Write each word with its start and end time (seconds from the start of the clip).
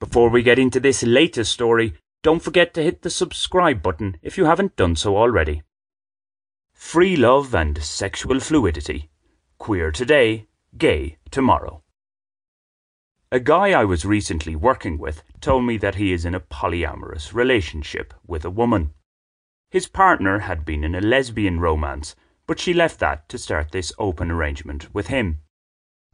Before 0.00 0.30
we 0.30 0.44
get 0.44 0.60
into 0.60 0.78
this 0.78 1.02
latest 1.02 1.50
story, 1.52 1.94
don't 2.22 2.42
forget 2.42 2.72
to 2.74 2.82
hit 2.82 3.02
the 3.02 3.10
subscribe 3.10 3.82
button 3.82 4.16
if 4.22 4.38
you 4.38 4.44
haven't 4.44 4.76
done 4.76 4.94
so 4.94 5.16
already. 5.16 5.62
Free 6.72 7.16
love 7.16 7.52
and 7.52 7.82
sexual 7.82 8.38
fluidity. 8.38 9.10
Queer 9.58 9.90
today, 9.90 10.46
gay 10.76 11.16
tomorrow. 11.32 11.82
A 13.32 13.40
guy 13.40 13.72
I 13.72 13.84
was 13.84 14.04
recently 14.04 14.54
working 14.54 14.98
with 14.98 15.24
told 15.40 15.64
me 15.64 15.76
that 15.78 15.96
he 15.96 16.12
is 16.12 16.24
in 16.24 16.34
a 16.34 16.40
polyamorous 16.40 17.34
relationship 17.34 18.14
with 18.24 18.44
a 18.44 18.50
woman. 18.50 18.94
His 19.70 19.88
partner 19.88 20.38
had 20.38 20.64
been 20.64 20.84
in 20.84 20.94
a 20.94 21.00
lesbian 21.00 21.58
romance, 21.58 22.14
but 22.46 22.60
she 22.60 22.72
left 22.72 23.00
that 23.00 23.28
to 23.30 23.36
start 23.36 23.72
this 23.72 23.92
open 23.98 24.30
arrangement 24.30 24.94
with 24.94 25.08
him. 25.08 25.40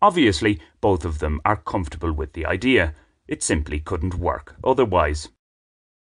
Obviously, 0.00 0.60
both 0.80 1.04
of 1.04 1.18
them 1.18 1.40
are 1.44 1.56
comfortable 1.56 2.12
with 2.12 2.32
the 2.32 2.46
idea 2.46 2.94
it 3.32 3.42
simply 3.42 3.80
couldn't 3.80 4.14
work 4.14 4.56
otherwise. 4.62 5.30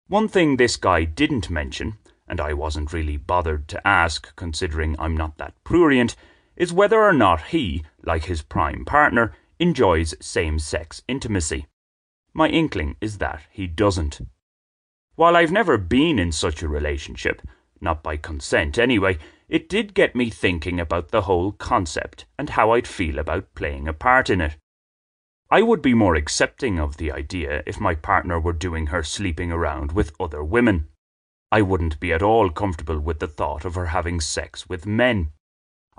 One 0.09 0.27
thing 0.27 0.57
this 0.57 0.75
guy 0.75 1.05
didn't 1.05 1.49
mention, 1.49 1.97
and 2.27 2.41
I 2.41 2.51
wasn't 2.51 2.91
really 2.91 3.15
bothered 3.15 3.69
to 3.69 3.87
ask 3.87 4.35
considering 4.35 4.97
I'm 4.99 5.15
not 5.15 5.37
that 5.37 5.53
prurient, 5.63 6.17
is 6.57 6.73
whether 6.73 7.01
or 7.01 7.13
not 7.13 7.53
he, 7.53 7.85
like 8.03 8.25
his 8.25 8.41
prime 8.41 8.83
partner, 8.83 9.33
enjoys 9.59 10.13
same 10.19 10.59
sex 10.59 11.03
intimacy. 11.07 11.67
My 12.33 12.49
inkling 12.49 12.97
is 12.99 13.19
that 13.19 13.43
he 13.49 13.65
doesn't. 13.65 14.19
While 15.15 15.37
I've 15.37 15.53
never 15.53 15.77
been 15.77 16.19
in 16.19 16.33
such 16.33 16.61
a 16.61 16.67
relationship, 16.67 17.41
not 17.79 18.03
by 18.03 18.17
consent 18.17 18.77
anyway, 18.77 19.19
it 19.47 19.69
did 19.69 19.93
get 19.93 20.17
me 20.17 20.29
thinking 20.29 20.81
about 20.81 21.11
the 21.11 21.21
whole 21.21 21.53
concept 21.53 22.25
and 22.37 22.49
how 22.49 22.71
I'd 22.71 22.89
feel 22.89 23.19
about 23.19 23.55
playing 23.55 23.87
a 23.87 23.93
part 23.93 24.29
in 24.29 24.41
it. 24.41 24.57
I 25.51 25.61
would 25.61 25.81
be 25.81 25.93
more 25.93 26.15
accepting 26.15 26.79
of 26.79 26.97
the 26.97 27.11
idea 27.11 27.61
if 27.67 27.79
my 27.79 27.93
partner 27.93 28.39
were 28.39 28.53
doing 28.53 28.87
her 28.87 29.03
sleeping 29.03 29.51
around 29.51 29.91
with 29.91 30.15
other 30.19 30.43
women. 30.43 30.87
I 31.51 31.61
wouldn't 31.61 31.99
be 31.99 32.11
at 32.11 32.23
all 32.23 32.49
comfortable 32.49 32.99
with 32.99 33.19
the 33.19 33.27
thought 33.27 33.63
of 33.63 33.75
her 33.75 33.87
having 33.87 34.19
sex 34.19 34.67
with 34.67 34.87
men. 34.87 35.31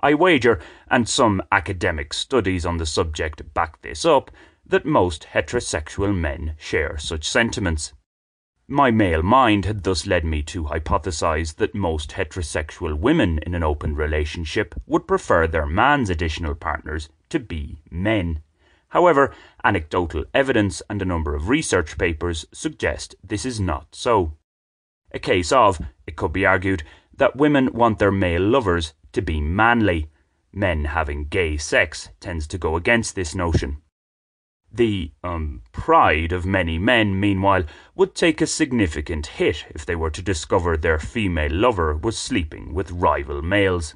I 0.03 0.14
wager, 0.14 0.61
and 0.88 1.08
some 1.08 1.42
academic 1.53 2.12
studies 2.12 2.66
on 2.66 2.78
the 2.78 2.86
subject 2.86 3.55
back 3.55 3.80
this 3.83 4.05
up, 4.05 4.33
that 4.66 4.84
most 4.84 5.28
heterosexual 5.33 6.12
men 6.12 6.56
share 6.58 6.98
such 6.98 7.28
sentiments. 7.28 7.92
My 8.66 8.91
male 8.91 9.22
mind 9.22 9.64
had 9.64 9.84
thus 9.84 10.08
led 10.08 10.25
me 10.25 10.42
to 10.42 10.64
hypothesize 10.64 11.55
that 11.56 11.72
most 11.72 12.10
heterosexual 12.10 12.98
women 12.98 13.38
in 13.47 13.55
an 13.55 13.62
open 13.62 13.94
relationship 13.94 14.75
would 14.86 15.06
prefer 15.06 15.47
their 15.47 15.66
man's 15.66 16.10
additional 16.10 16.56
partners 16.56 17.08
to 17.28 17.38
be 17.38 17.81
men. 17.92 18.42
However, 18.91 19.34
anecdotal 19.65 20.25
evidence 20.33 20.81
and 20.89 21.03
a 21.03 21.06
number 21.06 21.34
of 21.34 21.48
research 21.48 21.98
papers 21.98 22.47
suggest 22.53 23.15
this 23.23 23.45
is 23.45 23.59
not 23.59 23.89
so. 23.95 24.37
A 25.12 25.19
case 25.19 25.53
of, 25.53 25.81
it 26.06 26.17
could 26.17 26.33
be 26.33 26.47
argued, 26.47 26.83
that 27.17 27.37
women 27.37 27.73
want 27.73 27.98
their 27.98 28.12
male 28.12 28.43
lovers 28.43 28.95
to 29.12 29.23
be 29.23 29.41
manly. 29.41 30.11
Men 30.53 30.87
having 30.87 31.27
gay 31.27 31.56
sex 31.56 32.11
tends 32.20 32.47
to 32.48 32.59
go 32.59 32.77
against 32.77 33.15
this 33.15 33.34
notion. 33.34 33.83
The 34.73 35.12
um, 35.23 35.62
pride 35.73 36.33
of 36.33 36.45
many 36.45 36.78
men, 36.78 37.19
meanwhile, 37.19 37.65
would 37.95 38.15
take 38.15 38.41
a 38.41 38.47
significant 38.47 39.27
hit 39.27 39.65
if 39.71 39.87
they 39.87 39.97
were 39.97 40.11
to 40.11 40.23
discover 40.23 40.77
their 40.77 40.98
female 40.98 41.53
lover 41.53 41.97
was 41.97 42.19
sleeping 42.19 42.75
with 42.75 42.91
rival 42.91 43.43
males. 43.43 43.95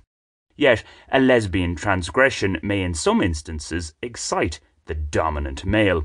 Yet, 0.56 0.84
a 1.10 1.20
lesbian 1.20 1.74
transgression 1.74 2.58
may 2.62 2.82
in 2.82 2.94
some 2.94 3.20
instances 3.22 3.94
excite 4.02 4.60
the 4.90 4.94
dominant 4.96 5.64
male. 5.64 6.02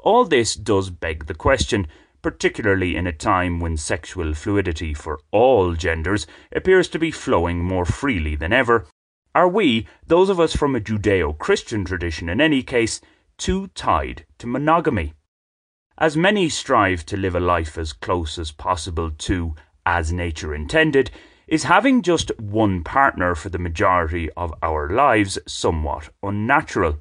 All 0.00 0.26
this 0.26 0.54
does 0.54 0.90
beg 0.90 1.24
the 1.24 1.34
question, 1.34 1.86
particularly 2.20 2.94
in 2.94 3.06
a 3.06 3.12
time 3.32 3.58
when 3.58 3.78
sexual 3.78 4.34
fluidity 4.34 4.92
for 4.92 5.18
all 5.30 5.72
genders 5.72 6.26
appears 6.52 6.90
to 6.90 6.98
be 6.98 7.10
flowing 7.10 7.64
more 7.64 7.86
freely 7.86 8.36
than 8.36 8.52
ever. 8.52 8.86
Are 9.34 9.48
we, 9.48 9.88
those 10.06 10.28
of 10.28 10.38
us 10.38 10.54
from 10.54 10.76
a 10.76 10.80
Judeo 10.80 11.38
Christian 11.38 11.86
tradition 11.86 12.28
in 12.28 12.38
any 12.38 12.62
case, 12.62 13.00
too 13.38 13.68
tied 13.68 14.26
to 14.40 14.46
monogamy? 14.46 15.14
As 15.96 16.18
many 16.18 16.50
strive 16.50 17.06
to 17.06 17.16
live 17.16 17.34
a 17.34 17.40
life 17.40 17.78
as 17.78 17.94
close 17.94 18.38
as 18.38 18.52
possible 18.52 19.10
to 19.10 19.54
as 19.86 20.12
nature 20.12 20.54
intended, 20.54 21.10
is 21.48 21.62
having 21.62 22.02
just 22.02 22.30
one 22.38 22.84
partner 22.84 23.34
for 23.34 23.48
the 23.48 23.58
majority 23.58 24.28
of 24.32 24.52
our 24.62 24.90
lives 24.90 25.38
somewhat 25.46 26.10
unnatural? 26.22 26.98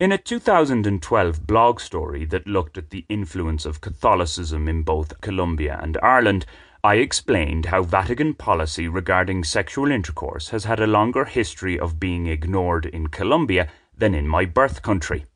In 0.00 0.12
a 0.12 0.18
2012 0.18 1.44
blog 1.44 1.80
story 1.80 2.24
that 2.26 2.46
looked 2.46 2.78
at 2.78 2.90
the 2.90 3.04
influence 3.08 3.66
of 3.66 3.80
Catholicism 3.80 4.68
in 4.68 4.82
both 4.84 5.20
Colombia 5.20 5.76
and 5.82 5.98
Ireland, 6.00 6.46
I 6.84 6.98
explained 6.98 7.66
how 7.66 7.82
Vatican 7.82 8.34
policy 8.34 8.86
regarding 8.86 9.42
sexual 9.42 9.90
intercourse 9.90 10.50
has 10.50 10.66
had 10.66 10.78
a 10.78 10.86
longer 10.86 11.24
history 11.24 11.80
of 11.80 11.98
being 11.98 12.28
ignored 12.28 12.86
in 12.86 13.08
Colombia 13.08 13.66
than 13.92 14.14
in 14.14 14.28
my 14.28 14.44
birth 14.44 14.82
country. 14.82 15.26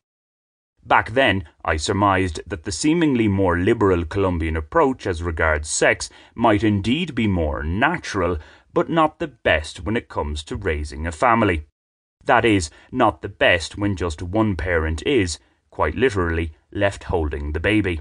Back 0.86 1.10
then, 1.10 1.42
I 1.64 1.76
surmised 1.76 2.40
that 2.46 2.62
the 2.62 2.70
seemingly 2.70 3.26
more 3.26 3.58
liberal 3.58 4.04
Colombian 4.04 4.56
approach 4.56 5.08
as 5.08 5.24
regards 5.24 5.68
sex 5.68 6.08
might 6.36 6.62
indeed 6.62 7.16
be 7.16 7.26
more 7.26 7.64
natural, 7.64 8.38
but 8.72 8.88
not 8.88 9.18
the 9.18 9.26
best 9.26 9.80
when 9.80 9.96
it 9.96 10.08
comes 10.08 10.44
to 10.44 10.54
raising 10.54 11.04
a 11.04 11.10
family. 11.10 11.66
That 12.24 12.44
is, 12.44 12.70
not 12.90 13.22
the 13.22 13.28
best 13.28 13.76
when 13.76 13.96
just 13.96 14.22
one 14.22 14.56
parent 14.56 15.02
is, 15.06 15.38
quite 15.70 15.94
literally, 15.94 16.52
left 16.70 17.04
holding 17.04 17.52
the 17.52 17.60
baby. 17.60 18.00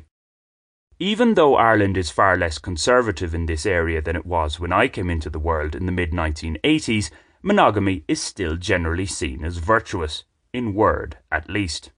Even 0.99 1.33
though 1.33 1.55
Ireland 1.55 1.97
is 1.97 2.11
far 2.11 2.37
less 2.37 2.59
conservative 2.59 3.33
in 3.33 3.47
this 3.47 3.65
area 3.65 4.01
than 4.01 4.15
it 4.15 4.25
was 4.25 4.59
when 4.59 4.71
I 4.71 4.87
came 4.87 5.09
into 5.09 5.31
the 5.31 5.39
world 5.39 5.75
in 5.75 5.87
the 5.87 5.91
mid 5.91 6.11
1980s, 6.11 7.09
monogamy 7.41 8.03
is 8.07 8.21
still 8.21 8.55
generally 8.55 9.07
seen 9.07 9.43
as 9.43 9.57
virtuous, 9.57 10.25
in 10.53 10.75
word 10.75 11.17
at 11.31 11.49
least. 11.49 11.91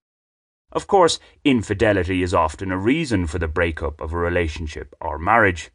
Of 0.71 0.87
course, 0.87 1.19
infidelity 1.43 2.23
is 2.23 2.33
often 2.33 2.71
a 2.71 2.77
reason 2.77 3.27
for 3.27 3.39
the 3.39 3.47
breakup 3.47 3.99
of 3.99 4.13
a 4.13 4.17
relationship 4.17 4.95
or 5.01 5.19
marriage. 5.19 5.69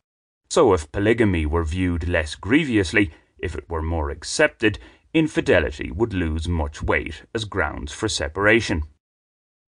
So 0.48 0.72
if 0.72 0.90
polygamy 0.90 1.44
were 1.44 1.64
viewed 1.64 2.08
less 2.08 2.34
grievously, 2.34 3.12
if 3.38 3.54
it 3.54 3.68
were 3.68 3.82
more 3.82 4.10
accepted, 4.10 4.78
infidelity 5.14 5.90
would 5.90 6.12
lose 6.12 6.48
much 6.48 6.82
weight 6.82 7.22
as 7.34 7.44
grounds 7.44 7.92
for 7.92 8.08
separation. 8.08 8.82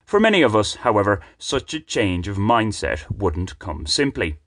For 0.04 0.18
many 0.20 0.42
of 0.42 0.56
us, 0.56 0.76
however, 0.76 1.20
such 1.38 1.72
a 1.72 1.80
change 1.80 2.26
of 2.28 2.36
mindset 2.36 3.10
wouldn't 3.10 3.58
come 3.58 3.86
simply. 3.86 4.40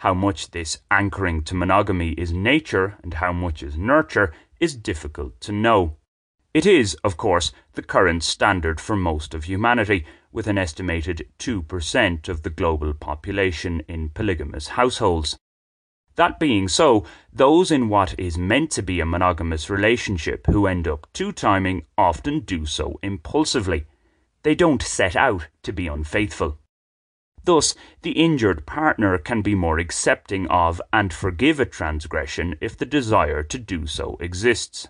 How 0.00 0.14
much 0.14 0.50
this 0.50 0.78
anchoring 0.90 1.42
to 1.44 1.54
monogamy 1.54 2.12
is 2.12 2.32
nature 2.32 2.98
and 3.02 3.14
how 3.14 3.32
much 3.32 3.62
is 3.62 3.76
nurture 3.76 4.32
is 4.60 4.76
difficult 4.76 5.40
to 5.40 5.52
know. 5.52 5.96
It 6.52 6.66
is, 6.66 6.94
of 7.04 7.16
course, 7.16 7.52
the 7.74 7.82
current 7.82 8.22
standard 8.22 8.80
for 8.80 8.96
most 8.96 9.34
of 9.34 9.44
humanity, 9.44 10.04
with 10.32 10.46
an 10.46 10.58
estimated 10.58 11.28
2% 11.38 12.28
of 12.28 12.42
the 12.42 12.50
global 12.50 12.92
population 12.92 13.82
in 13.88 14.10
polygamous 14.10 14.68
households. 14.68 15.38
That 16.16 16.40
being 16.40 16.66
so, 16.66 17.04
those 17.32 17.70
in 17.70 17.88
what 17.88 18.18
is 18.18 18.36
meant 18.36 18.72
to 18.72 18.82
be 18.82 19.00
a 19.00 19.06
monogamous 19.06 19.70
relationship 19.70 20.46
who 20.46 20.66
end 20.66 20.88
up 20.88 21.06
two 21.12 21.30
timing 21.30 21.86
often 21.96 22.40
do 22.40 22.66
so 22.66 22.98
impulsively. 23.02 23.86
They 24.42 24.54
don't 24.54 24.82
set 24.82 25.14
out 25.14 25.48
to 25.62 25.72
be 25.72 25.86
unfaithful. 25.86 26.58
Thus, 27.44 27.74
the 28.02 28.12
injured 28.12 28.66
partner 28.66 29.18
can 29.18 29.40
be 29.40 29.54
more 29.54 29.78
accepting 29.78 30.46
of 30.48 30.82
and 30.92 31.12
forgive 31.12 31.60
a 31.60 31.64
transgression 31.64 32.56
if 32.60 32.76
the 32.76 32.86
desire 32.86 33.42
to 33.44 33.58
do 33.58 33.86
so 33.86 34.16
exists. 34.20 34.88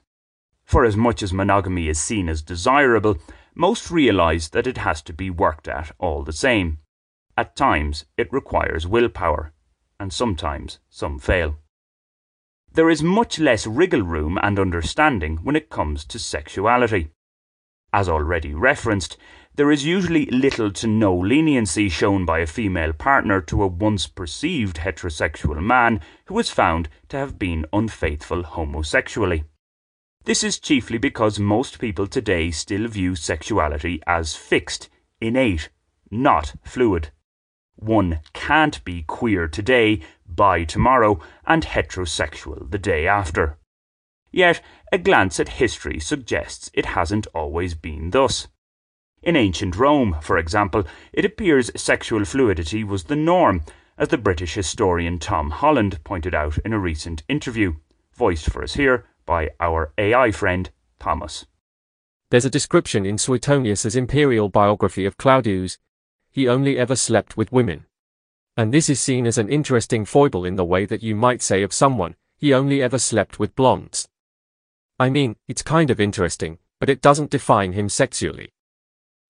For 0.64 0.84
as 0.84 0.96
much 0.96 1.22
as 1.22 1.32
monogamy 1.32 1.88
is 1.88 2.00
seen 2.00 2.28
as 2.28 2.42
desirable, 2.42 3.18
most 3.54 3.90
realize 3.90 4.48
that 4.50 4.66
it 4.66 4.78
has 4.78 5.02
to 5.02 5.12
be 5.12 5.30
worked 5.30 5.68
at 5.68 5.92
all 5.98 6.24
the 6.24 6.32
same. 6.32 6.78
At 7.36 7.56
times, 7.56 8.06
it 8.16 8.32
requires 8.32 8.86
willpower 8.86 9.52
and 10.00 10.12
sometimes 10.12 10.80
some 10.88 11.20
fail. 11.20 11.56
There 12.72 12.90
is 12.90 13.02
much 13.02 13.38
less 13.38 13.66
wriggle 13.66 14.02
room 14.02 14.38
and 14.42 14.58
understanding 14.58 15.38
when 15.42 15.54
it 15.54 15.70
comes 15.70 16.04
to 16.06 16.18
sexuality. 16.18 17.10
As 17.92 18.08
already 18.08 18.54
referenced, 18.54 19.16
there 19.56 19.70
is 19.70 19.84
usually 19.84 20.26
little 20.26 20.70
to 20.72 20.86
no 20.86 21.14
leniency 21.14 21.88
shown 21.88 22.24
by 22.24 22.38
a 22.38 22.46
female 22.46 22.92
partner 22.92 23.40
to 23.42 23.62
a 23.62 23.66
once 23.66 24.06
perceived 24.06 24.78
heterosexual 24.78 25.60
man 25.62 26.00
who 26.26 26.38
is 26.38 26.48
found 26.48 26.88
to 27.08 27.16
have 27.16 27.38
been 27.38 27.66
unfaithful 27.72 28.42
homosexually. 28.42 29.44
This 30.24 30.44
is 30.44 30.60
chiefly 30.60 30.98
because 30.98 31.38
most 31.38 31.78
people 31.78 32.06
today 32.06 32.50
still 32.52 32.86
view 32.86 33.16
sexuality 33.16 34.00
as 34.06 34.36
fixed, 34.36 34.88
innate, 35.20 35.70
not 36.10 36.54
fluid. 36.62 37.10
One 37.80 38.20
can't 38.34 38.84
be 38.84 39.02
queer 39.02 39.48
today, 39.48 40.02
bi 40.26 40.64
tomorrow, 40.64 41.18
and 41.46 41.64
heterosexual 41.64 42.70
the 42.70 42.78
day 42.78 43.06
after. 43.06 43.58
Yet, 44.30 44.60
a 44.92 44.98
glance 44.98 45.40
at 45.40 45.60
history 45.60 45.98
suggests 45.98 46.70
it 46.74 46.86
hasn't 46.86 47.26
always 47.34 47.74
been 47.74 48.10
thus. 48.10 48.48
In 49.22 49.34
ancient 49.34 49.76
Rome, 49.76 50.16
for 50.20 50.38
example, 50.38 50.84
it 51.12 51.24
appears 51.24 51.70
sexual 51.74 52.24
fluidity 52.24 52.84
was 52.84 53.04
the 53.04 53.16
norm, 53.16 53.62
as 53.98 54.08
the 54.08 54.18
British 54.18 54.54
historian 54.54 55.18
Tom 55.18 55.50
Holland 55.50 56.02
pointed 56.04 56.34
out 56.34 56.58
in 56.58 56.72
a 56.72 56.78
recent 56.78 57.22
interview, 57.28 57.74
voiced 58.14 58.50
for 58.50 58.62
us 58.62 58.74
here 58.74 59.06
by 59.26 59.50
our 59.58 59.92
AI 59.98 60.30
friend 60.30 60.70
Thomas. 60.98 61.46
There's 62.30 62.44
a 62.44 62.50
description 62.50 63.04
in 63.04 63.18
Suetonius's 63.18 63.96
imperial 63.96 64.48
biography 64.48 65.04
of 65.04 65.16
Claudius. 65.16 65.78
He 66.30 66.48
only 66.48 66.78
ever 66.78 66.96
slept 66.96 67.36
with 67.36 67.52
women. 67.52 67.86
And 68.56 68.72
this 68.72 68.88
is 68.88 69.00
seen 69.00 69.26
as 69.26 69.38
an 69.38 69.48
interesting 69.48 70.04
foible 70.04 70.44
in 70.44 70.56
the 70.56 70.64
way 70.64 70.86
that 70.86 71.02
you 71.02 71.16
might 71.16 71.42
say 71.42 71.62
of 71.62 71.72
someone, 71.72 72.14
he 72.36 72.54
only 72.54 72.82
ever 72.82 72.98
slept 72.98 73.38
with 73.38 73.56
blondes. 73.56 74.08
I 74.98 75.10
mean, 75.10 75.36
it's 75.48 75.62
kind 75.62 75.90
of 75.90 76.00
interesting, 76.00 76.58
but 76.78 76.88
it 76.88 77.00
doesn't 77.00 77.30
define 77.30 77.72
him 77.72 77.88
sexually. 77.88 78.52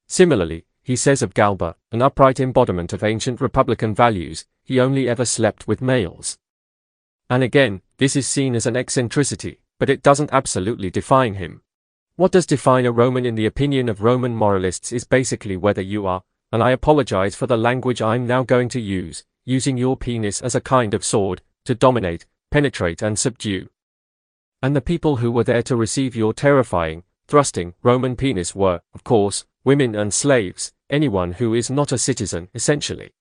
Similarly, 0.08 0.64
he 0.82 0.96
says 0.96 1.22
of 1.22 1.34
Galba, 1.34 1.76
an 1.92 2.02
upright 2.02 2.40
embodiment 2.40 2.92
of 2.92 3.04
ancient 3.04 3.40
republican 3.40 3.94
values, 3.94 4.46
he 4.64 4.80
only 4.80 5.08
ever 5.08 5.24
slept 5.24 5.68
with 5.68 5.80
males. 5.80 6.38
And 7.28 7.42
again, 7.42 7.82
this 7.98 8.16
is 8.16 8.26
seen 8.26 8.54
as 8.56 8.66
an 8.66 8.76
eccentricity, 8.76 9.60
but 9.78 9.88
it 9.88 10.02
doesn't 10.02 10.32
absolutely 10.32 10.90
define 10.90 11.34
him. 11.34 11.62
What 12.16 12.32
does 12.32 12.46
define 12.46 12.86
a 12.86 12.92
Roman 12.92 13.24
in 13.24 13.36
the 13.36 13.46
opinion 13.46 13.88
of 13.88 14.02
Roman 14.02 14.34
moralists 14.34 14.92
is 14.92 15.04
basically 15.04 15.56
whether 15.56 15.80
you 15.80 16.06
are, 16.06 16.22
and 16.52 16.62
I 16.62 16.70
apologize 16.70 17.34
for 17.34 17.46
the 17.46 17.56
language 17.56 18.02
I'm 18.02 18.26
now 18.26 18.42
going 18.42 18.68
to 18.70 18.80
use, 18.80 19.24
using 19.44 19.76
your 19.76 19.96
penis 19.96 20.40
as 20.40 20.54
a 20.54 20.60
kind 20.60 20.94
of 20.94 21.04
sword, 21.04 21.42
to 21.64 21.74
dominate, 21.74 22.26
penetrate 22.50 23.02
and 23.02 23.18
subdue. 23.18 23.68
And 24.62 24.74
the 24.74 24.80
people 24.80 25.16
who 25.16 25.30
were 25.30 25.44
there 25.44 25.62
to 25.62 25.76
receive 25.76 26.16
your 26.16 26.32
terrifying, 26.32 27.04
thrusting 27.26 27.74
Roman 27.82 28.16
penis 28.16 28.54
were, 28.54 28.80
of 28.94 29.04
course, 29.04 29.46
women 29.64 29.94
and 29.94 30.12
slaves, 30.12 30.72
anyone 30.90 31.32
who 31.32 31.54
is 31.54 31.70
not 31.70 31.92
a 31.92 31.98
citizen, 31.98 32.48
essentially. 32.54 33.12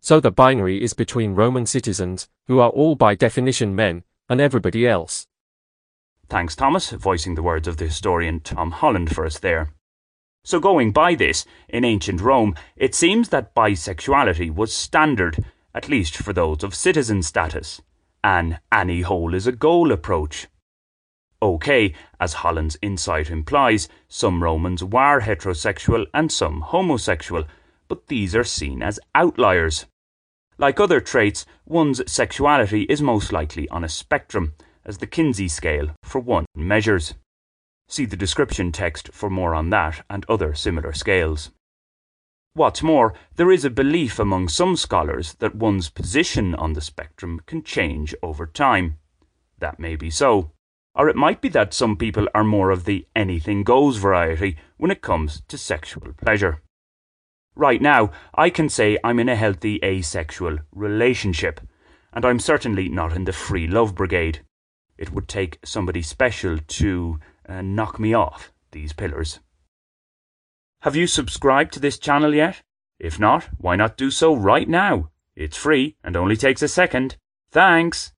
So 0.00 0.20
the 0.20 0.30
binary 0.30 0.82
is 0.82 0.92
between 0.92 1.34
Roman 1.34 1.66
citizens, 1.66 2.28
who 2.46 2.60
are 2.60 2.70
all 2.70 2.94
by 2.94 3.14
definition 3.14 3.74
men, 3.74 4.04
and 4.28 4.40
everybody 4.40 4.86
else. 4.86 5.26
Thanks, 6.28 6.54
Thomas, 6.56 6.90
voicing 6.90 7.34
the 7.34 7.42
words 7.42 7.66
of 7.66 7.76
the 7.76 7.86
historian 7.86 8.40
Tom 8.40 8.72
Holland 8.72 9.14
for 9.14 9.24
us 9.24 9.38
there. 9.38 9.72
So, 10.46 10.60
going 10.60 10.92
by 10.92 11.16
this, 11.16 11.44
in 11.68 11.84
ancient 11.84 12.20
Rome, 12.20 12.54
it 12.76 12.94
seems 12.94 13.30
that 13.30 13.52
bisexuality 13.52 14.54
was 14.54 14.72
standard, 14.72 15.44
at 15.74 15.88
least 15.88 16.16
for 16.16 16.32
those 16.32 16.62
of 16.62 16.72
citizen 16.72 17.24
status, 17.24 17.82
an 18.22 18.60
any 18.70 19.00
hole 19.00 19.34
is 19.34 19.48
a 19.48 19.52
goal 19.66 19.90
approach. 19.90 20.46
Okay, 21.42 21.94
as 22.20 22.34
Holland's 22.44 22.78
insight 22.80 23.28
implies, 23.28 23.88
some 24.06 24.40
Romans 24.40 24.84
were 24.84 25.20
heterosexual 25.20 26.06
and 26.14 26.30
some 26.30 26.60
homosexual, 26.60 27.42
but 27.88 28.06
these 28.06 28.36
are 28.36 28.44
seen 28.44 28.84
as 28.84 29.00
outliers. 29.16 29.86
Like 30.58 30.78
other 30.78 31.00
traits, 31.00 31.44
one's 31.64 32.08
sexuality 32.08 32.82
is 32.82 33.02
most 33.02 33.32
likely 33.32 33.68
on 33.70 33.82
a 33.82 33.88
spectrum, 33.88 34.54
as 34.84 34.98
the 34.98 35.08
Kinsey 35.08 35.48
scale, 35.48 35.90
for 36.04 36.20
one, 36.20 36.46
measures. 36.54 37.14
See 37.88 38.04
the 38.04 38.16
description 38.16 38.72
text 38.72 39.10
for 39.12 39.30
more 39.30 39.54
on 39.54 39.70
that 39.70 40.04
and 40.10 40.26
other 40.28 40.54
similar 40.54 40.92
scales. 40.92 41.50
What's 42.52 42.82
more, 42.82 43.14
there 43.36 43.52
is 43.52 43.64
a 43.64 43.70
belief 43.70 44.18
among 44.18 44.48
some 44.48 44.76
scholars 44.76 45.34
that 45.40 45.54
one's 45.54 45.90
position 45.90 46.54
on 46.54 46.72
the 46.72 46.80
spectrum 46.80 47.42
can 47.46 47.62
change 47.62 48.14
over 48.22 48.46
time. 48.46 48.96
That 49.58 49.78
may 49.78 49.94
be 49.94 50.10
so. 50.10 50.52
Or 50.94 51.08
it 51.08 51.16
might 51.16 51.42
be 51.42 51.50
that 51.50 51.74
some 51.74 51.96
people 51.96 52.26
are 52.34 52.44
more 52.44 52.70
of 52.70 52.86
the 52.86 53.06
anything 53.14 53.62
goes 53.62 53.98
variety 53.98 54.56
when 54.78 54.90
it 54.90 55.02
comes 55.02 55.42
to 55.48 55.58
sexual 55.58 56.14
pleasure. 56.14 56.62
Right 57.54 57.80
now, 57.80 58.10
I 58.34 58.50
can 58.50 58.68
say 58.68 58.98
I'm 59.04 59.18
in 59.18 59.28
a 59.28 59.36
healthy 59.36 59.78
asexual 59.84 60.58
relationship, 60.72 61.60
and 62.12 62.24
I'm 62.24 62.38
certainly 62.38 62.88
not 62.88 63.14
in 63.14 63.24
the 63.24 63.32
free 63.32 63.66
love 63.66 63.94
brigade. 63.94 64.40
It 64.96 65.12
would 65.12 65.28
take 65.28 65.58
somebody 65.62 66.00
special 66.00 66.56
to 66.56 67.20
uh, 67.48 67.62
knock 67.62 67.98
me 67.98 68.14
off 68.14 68.52
these 68.72 68.92
pillars. 68.92 69.40
Have 70.80 70.96
you 70.96 71.06
subscribed 71.06 71.72
to 71.74 71.80
this 71.80 71.98
channel 71.98 72.34
yet? 72.34 72.62
If 72.98 73.18
not, 73.18 73.48
why 73.58 73.76
not 73.76 73.96
do 73.96 74.10
so 74.10 74.34
right 74.34 74.68
now? 74.68 75.10
It's 75.34 75.56
free 75.56 75.96
and 76.02 76.16
only 76.16 76.36
takes 76.36 76.62
a 76.62 76.68
second. 76.68 77.16
Thanks! 77.50 78.12